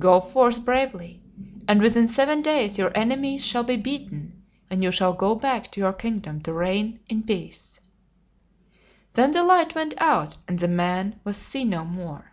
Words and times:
Go 0.00 0.18
forth 0.20 0.64
bravely, 0.64 1.22
and 1.68 1.80
within 1.80 2.08
seven 2.08 2.42
days 2.42 2.78
your 2.78 2.90
en 2.96 3.12
e 3.12 3.14
mies 3.14 3.42
shall 3.42 3.62
be 3.62 3.76
beaten, 3.76 4.42
and 4.68 4.82
you 4.82 4.90
shall 4.90 5.12
go 5.12 5.36
back 5.36 5.70
to 5.70 5.80
your 5.80 5.92
kingdom 5.92 6.40
to 6.40 6.52
reign 6.52 6.98
in 7.08 7.22
peace." 7.22 7.78
Then 9.12 9.30
the 9.30 9.44
light 9.44 9.76
went 9.76 9.94
out, 9.98 10.36
and 10.48 10.58
the 10.58 10.66
man 10.66 11.20
was 11.22 11.36
seen 11.36 11.70
no 11.70 11.84
more. 11.84 12.32